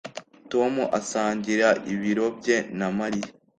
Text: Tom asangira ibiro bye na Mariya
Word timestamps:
Tom 0.51 0.73
asangira 0.99 1.67
ibiro 1.93 2.25
bye 2.37 2.57
na 2.77 2.87
Mariya 2.97 3.29